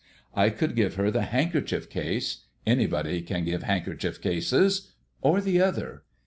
[0.33, 6.05] I could give her the handkerchief case anybody can give handkerchief cases or the other.